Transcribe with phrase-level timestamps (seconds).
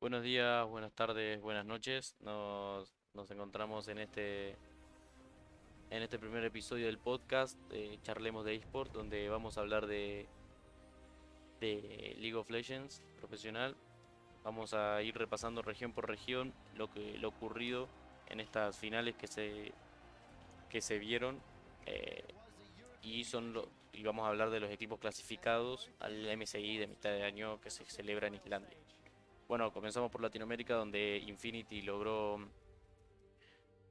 [0.00, 2.16] Buenos días, buenas tardes, buenas noches.
[2.20, 4.50] Nos, nos encontramos en este,
[5.90, 10.26] en este primer episodio del podcast de Charlemos de eSport, donde vamos a hablar de,
[11.60, 13.76] de League of Legends profesional.
[14.42, 17.86] Vamos a ir repasando región por región lo que lo ocurrido
[18.30, 19.72] en estas finales que se,
[20.70, 21.38] que se vieron.
[21.86, 22.24] eh,
[23.02, 27.10] y, son lo- y vamos a hablar de los equipos clasificados al MSI de mitad
[27.10, 28.76] de año que se celebra en Islandia.
[29.50, 32.38] Bueno, comenzamos por Latinoamérica, donde Infinity logró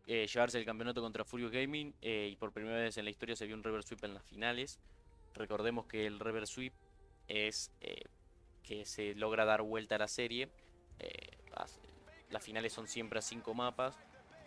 [0.07, 3.35] eh, llevarse el campeonato contra Furious Gaming eh, y por primera vez en la historia
[3.35, 4.79] se vio un reverse sweep en las finales.
[5.33, 6.73] Recordemos que el reverse sweep
[7.27, 8.05] es eh,
[8.63, 10.47] que se logra dar vuelta a la serie.
[11.57, 11.81] as-
[12.31, 13.97] las finales son siempre a 5 mapas,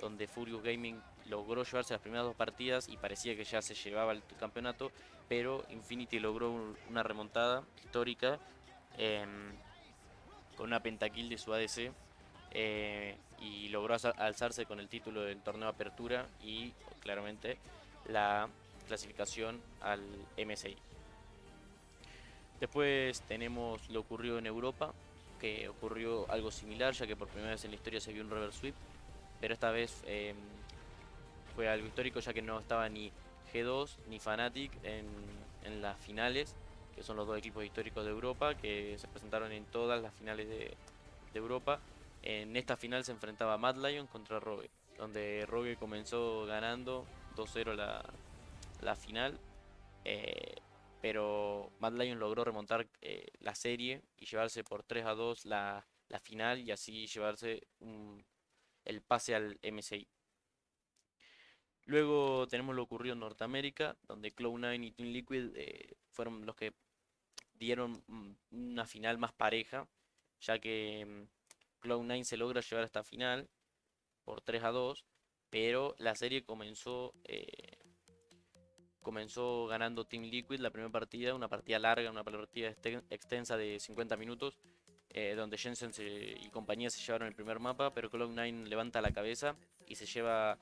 [0.01, 4.13] donde Furious Gaming logró llevarse las primeras dos partidas y parecía que ya se llevaba
[4.13, 4.91] el campeonato,
[5.29, 8.41] pero Infinity logró un- una remontada histórica.
[10.57, 11.93] Con una pentakill de su ADC
[12.53, 17.59] eh, y logró alza- alzarse con el título del torneo Apertura y claramente
[18.09, 18.49] la
[18.87, 20.01] clasificación al
[20.37, 20.77] MSI.
[22.61, 24.93] Después tenemos lo ocurrido en Europa,
[25.41, 28.31] que ocurrió algo similar, ya que por primera vez en la historia se vio un
[28.31, 28.75] reverse sweep,
[29.41, 30.37] pero esta vez em,
[31.57, 33.11] fue algo histórico, ya que no estaba ni
[33.53, 35.07] G2 ni Fnatic en,
[35.65, 36.55] en las finales,
[36.95, 40.49] que son los dos equipos históricos de Europa, que se presentaron en todas las finales
[40.49, 40.77] de,
[41.35, 41.81] Europa.
[42.23, 48.05] En esta final se enfrentaba Mad Lion contra Rogue, donde Rogue comenzó ganando 2-0 la,
[48.83, 49.41] la final,
[50.05, 50.57] eh,
[51.01, 55.87] pero Mad Lion logró remontar eh, la serie y llevarse por 3 a 2 la,
[56.09, 57.67] la final y así llevarse
[58.85, 60.07] el pase al MSI.
[61.87, 66.73] Luego tenemos lo ocurrido en Norteamérica, donde Cloud9 y Team Liquid eh, fueron los que
[67.63, 68.03] dieron
[68.51, 69.87] una final más pareja,
[70.41, 73.49] ya que mm, Cloud9 se logra llevar a esta final
[74.25, 75.05] por 3 a 2,
[75.49, 77.79] pero la serie comenzó, eh,
[79.01, 83.79] comenzó ganando Team Liquid la primera partida, una partida larga, una partida exten- extensa de
[83.79, 84.59] 50 minutos,
[85.11, 89.13] eh, donde Jensen se- y compañía se llevaron el primer mapa, pero Cloud9 levanta la
[89.13, 89.57] cabeza
[89.87, 90.59] y se lleva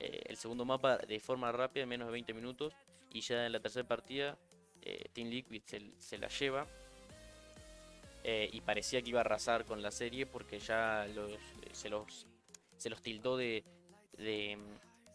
[0.00, 2.72] eh, el segundo mapa de forma rápida, en menos de 20 minutos,
[3.10, 4.38] y ya en la tercera partida
[4.82, 5.62] eh, Team Liquid
[5.98, 6.66] se, la lleva
[8.24, 11.88] eh, y parecía que iba a arrasar con la serie porque ya los, eh, se,
[11.88, 12.26] los,
[12.76, 13.64] se los tildó de,
[14.16, 14.56] que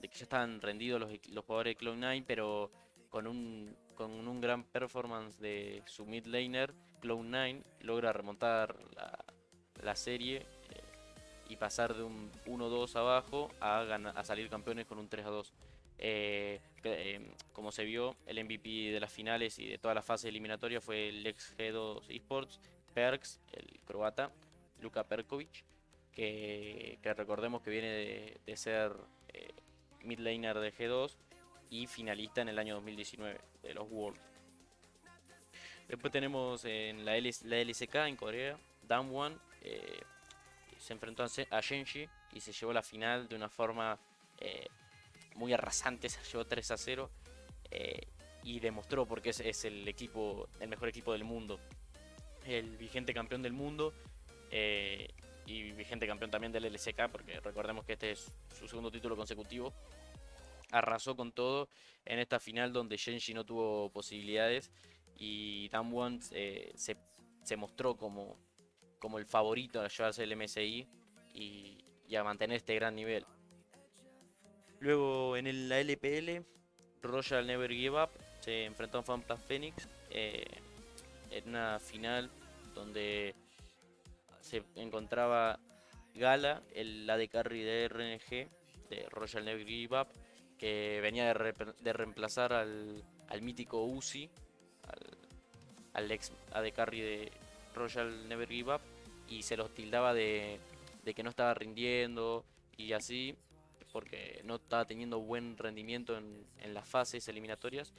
[0.01, 2.71] ya estaban rendidos los, jugadores de Cloud9, pero
[3.09, 8.75] con un, con un gran performance de su mid laner, Cloud9 logra remontar
[9.83, 10.81] la, serie eh,
[11.49, 15.51] y pasar de un 1-2 abajo a salir campeones con un 3-2.
[15.97, 20.27] Eh, eh, como se vio, el MVP de las finales y de toda la fase
[20.27, 22.59] eliminatoria fue el ex G2 Esports,
[22.93, 24.31] Perks, el croata,
[24.81, 25.63] Luka Perkovic,
[26.11, 28.91] que, recordemos que viene de, ser
[29.29, 29.53] eh,
[30.01, 31.15] mid laner de G2
[31.69, 34.21] y finalista en el año 2019 de los Worlds.
[35.87, 40.01] Después tenemos en la, LS la LCK en Corea, Damwon eh,
[40.77, 41.61] se enfrentó a a
[42.33, 43.97] y se llevó la final de una forma
[45.35, 47.09] muy arrasante, se llevó 3 a 0
[47.71, 48.07] eh,
[48.43, 51.59] y demostró porque es, el equipo, el mejor equipo del mundo,
[52.45, 53.93] el vigente campeón del mundo
[54.51, 55.07] eh,
[55.45, 59.73] y vigente campeón también del LCK, porque recordemos que este es su segundo título consecutivo.
[60.71, 61.69] Arrasó con todo
[62.05, 64.71] en esta final donde Shenji no tuvo posibilidades
[65.17, 66.97] y Damwon eh, se,
[67.43, 68.37] se mostró como,
[68.99, 70.87] como el favorito a llevarse el MSI
[71.33, 73.25] y, y a mantener este gran nivel.
[74.83, 76.43] Luego en el- la LPL,
[77.01, 78.09] Royal Never Give Up
[78.41, 80.43] se enfrentó a FanPlus Phoenix eh,
[81.31, 82.29] en una final
[82.75, 83.33] donde
[84.41, 85.57] se encontraba
[86.15, 88.49] Gala, el AD Carry de RNG
[88.89, 90.07] de Royal Never Give Up,
[90.57, 94.29] que venía de, de reemplazar al, al mítico Uzi,
[94.85, 95.17] al,
[95.93, 97.31] al ex AD Carry de
[97.73, 98.81] Royal Never Give Up,
[99.29, 100.59] y se los tildaba de,
[101.05, 102.43] de que no estaba rindiendo
[102.75, 103.33] y así,
[103.93, 107.93] porque no estaba teniendo buen rendimiento en, en las fases eliminatorias.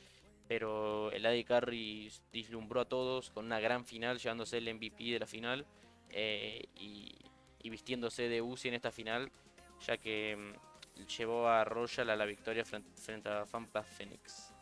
[0.46, 5.18] Pero el AD Carry dislumbró a todos con una gran final, llevándose el MVP de
[5.18, 5.66] la final
[6.10, 7.14] eh, y,
[7.64, 9.32] vistiéndose de Uzi en esta final,
[9.86, 14.54] ya que mm, llevó a Royal a la victoria frente, a FanPlus Phoenix.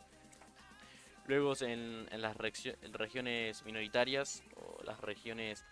[1.27, 5.65] Luego en, las regiones minoritarias o las regiones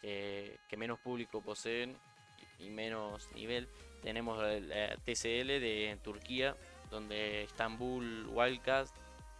[0.00, 1.96] que, menos público poseen
[2.58, 3.68] y menos nivel,
[4.02, 6.56] tenemos el, eh, TCL de Turquía,
[6.90, 8.92] donde Estambul Wildcats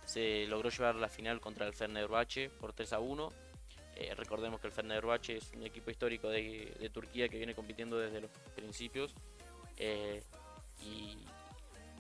[0.04, 3.32] se logró llevar la final contra el Fenerbahce por 3 a 1.
[3.96, 8.20] Eh, recordemos que el Fenerbahce es un equipo histórico de, Turquía que viene compitiendo desde
[8.20, 9.14] los principios.
[9.78, 10.22] Eh,
[10.82, 11.16] y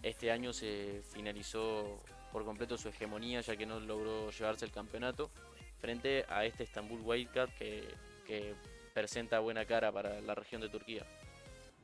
[0.02, 2.00] este año se finalizó
[2.32, 5.30] por completo su hegemonía ya que no logró llevarse el campeonato
[5.80, 8.54] frente a este Istanbul Wildcat que
[8.96, 11.04] presenta buena cara para la región de Turquía.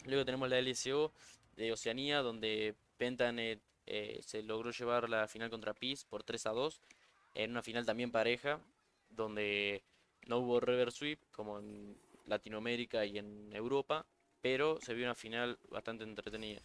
[0.05, 1.13] Luego tenemos la LSO
[1.57, 6.51] de Oceanía donde Pentanet eh, se logró llevar la final contra PIS por 3 a
[6.51, 6.81] 2
[7.35, 8.61] en una final también pareja
[9.11, 9.83] donde
[10.27, 11.97] no hubo reverse sweep como en
[12.27, 14.07] Latinoamérica y en Europa,
[14.41, 16.63] pero se vio una final bastante entretenida.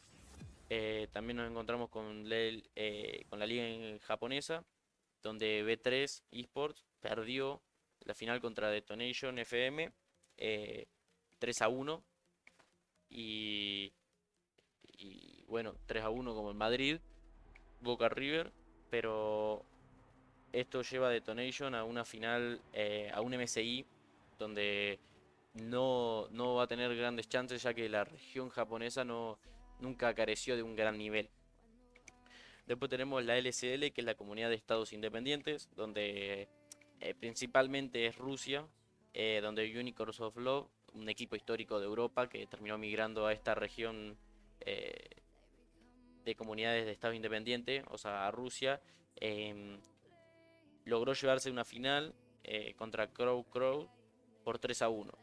[0.69, 4.63] Eh, también nos encontramos con, eh, la liga japonesa,
[5.24, 7.62] donde B3 Esports perdió
[8.01, 9.92] la final contra Detonation FM
[11.40, 12.04] 3 a 1
[13.09, 13.94] y,
[15.48, 17.00] bueno, 3 a 1 como en Madrid,
[17.81, 18.51] Boca River,
[18.89, 19.65] pero
[20.51, 23.86] esto lleva a Detonation a una final, eh, a un MSI,
[24.38, 25.00] donde
[25.54, 29.39] no, no, va a tener grandes chances ya que la región japonesa no,
[29.80, 31.30] nunca careció de un gran nivel.
[32.65, 36.50] Después tenemos la LCL, que es la Comunidad de Estados Independientes, donde
[37.00, 38.68] eh, principalmente es Rusia,
[39.13, 43.55] eh, donde Unicorns of Love, un equipo histórico de Europa que terminó migrando a esta
[43.55, 44.17] región
[46.27, 48.81] de comunidades de Estados Independientes, o sea, a Rusia,
[49.15, 49.79] em,
[50.83, 52.13] logró llevarse una final
[52.44, 53.89] eh, contra Crow Crow
[54.44, 55.13] por 3 a 1.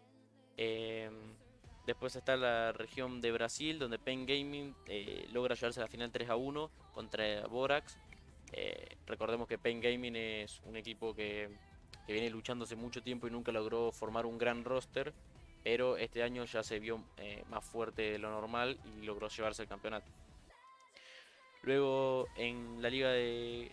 [0.56, 1.36] Em,
[1.86, 6.30] después está la región de Brasil, donde Pen Gaming eh, logra llevarse la final 3
[6.30, 7.98] a 1 contra Borax.
[8.52, 11.50] Eh, recordemos que Pen Gaming es un equipo que,
[12.06, 15.12] que, viene luchando hace mucho tiempo y nunca logró formar un gran roster,
[15.64, 17.00] pero este año ya se vio
[17.48, 20.06] más fuerte de lo normal y logró llevarse el campeonato.
[21.62, 23.72] Luego en la liga de,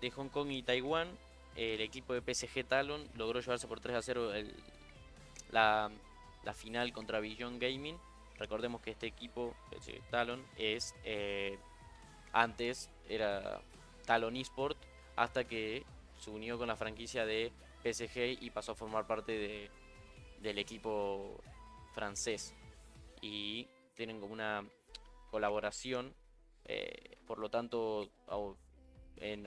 [0.00, 1.08] de Hong Kong y Taiwán,
[1.54, 4.32] el equipo de PSG Talon logró llevarse por 3 a 0
[5.50, 5.90] la,
[6.54, 7.98] final contra Beyond Gaming.
[8.38, 11.58] Recordemos que este equipo, PSG Talon, es eh,
[12.32, 13.60] antes era
[14.06, 14.78] Talon Esport
[15.16, 15.84] hasta que
[16.20, 17.52] se unió con la franquicia de
[17.82, 19.70] PSG y pasó a formar parte de,
[20.48, 21.40] del equipo
[21.94, 22.54] francés.
[23.20, 24.64] Y tienen como una
[25.30, 26.14] colaboración
[26.68, 28.10] eh, por lo tanto,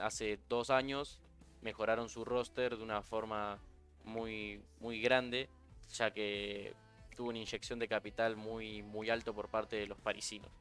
[0.02, 1.20] hace dos años
[1.62, 3.60] mejoraron su roster de una forma
[4.04, 5.48] muy, muy grande,
[5.94, 6.74] ya que
[7.16, 10.52] tuvo una inyección de capital muy, muy alto por parte de los parisinos.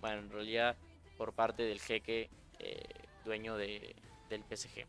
[0.00, 0.76] Bueno, en realidad
[1.16, 2.28] por parte del jeque
[2.58, 2.82] eh,
[3.24, 3.96] dueño de,
[4.28, 4.86] del PSG.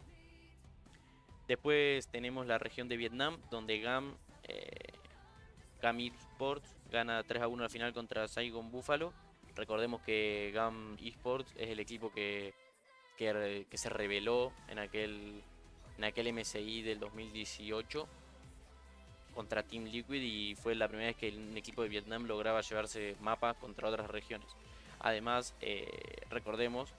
[1.47, 4.17] Después tenemos la región de Vietnam, donde GAM,
[5.81, 9.12] GAM Sports gana 3 a 1 al final contra Saigon Buffalo.
[9.56, 12.54] Recordemos que GAM Esports es el equipo que,
[13.18, 15.44] que, se reveló en aquel,
[15.98, 18.07] en aquel MSI del 2018
[19.36, 23.18] contra Team Liquid y fue la primera vez que un equipo de Vietnam lograba llevarse
[23.19, 24.48] mapas contra otras regiones.
[25.00, 25.89] Además, eh,
[26.30, 26.94] recordemos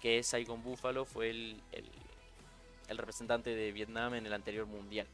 [0.00, 1.60] que Saigon Buffalo fue el,
[2.88, 5.06] el representante de Vietnam en el anterior mundial.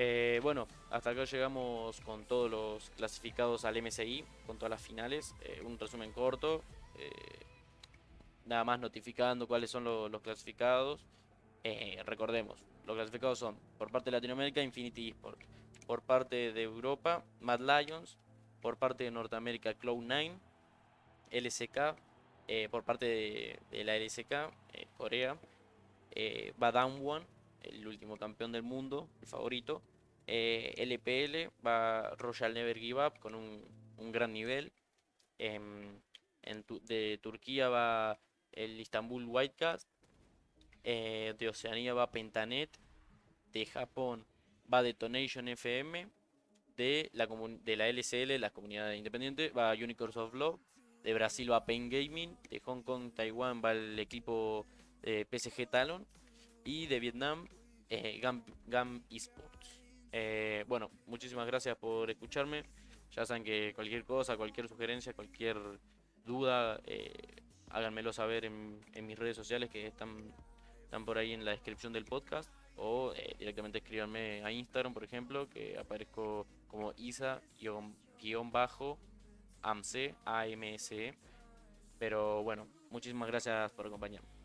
[0.00, 5.34] Eh, bueno, hasta acá llegamos con todos los clasificados al MSI, con todas las finales.
[5.40, 6.62] Eh, un resumen corto,
[6.96, 7.10] eh,
[8.46, 11.04] nada más notificando cuáles son los clasificados.
[12.04, 15.40] recordemos, los clasificados son por parte de Latinoamérica Infinity Esport,
[15.84, 18.18] por parte de Europa Mad Lions,
[18.62, 20.38] por parte de Norteamérica Cloud9,
[21.32, 24.54] LSK, por parte de, la LSK,
[24.96, 25.36] Corea,
[26.56, 27.26] Badam One
[27.62, 29.82] el último campeón del mundo, el favorito.
[30.30, 34.70] Eh, LPL va Royal Never Give Up con un, gran nivel.
[35.38, 36.00] Em,
[36.82, 38.20] de Turquía va
[38.52, 39.88] el Istanbul Whitecast.
[40.84, 42.68] Eh, de Oceanía va Pentanet.
[43.52, 44.26] De Japón
[44.72, 46.08] va Detonation FM.
[46.76, 50.60] De la, de la LCL, la comunidad independiente, va Unicorns of Love.
[51.02, 52.36] De Brasil va Pain Gaming.
[52.50, 54.66] De Hong Kong, Taiwán va el equipo
[55.00, 56.06] de PSG Talon.
[56.64, 57.48] Y de Vietnam
[57.88, 59.77] eh, Gam, Esports.
[60.12, 62.64] Eh, bueno, muchísimas gracias por escucharme.
[63.10, 65.56] Ya saben que cualquier cosa, cualquier sugerencia, cualquier
[66.24, 70.32] duda, eh, háganmelo saber en, mis redes sociales que están,
[71.04, 72.50] por ahí en la descripción del podcast.
[72.80, 77.42] O directamente escríbanme a Instagram, por ejemplo, que aparezco como Isa-AMC,
[80.24, 81.14] AMSE.
[81.98, 84.37] Pero bueno, muchísimas gracias por acompañarme.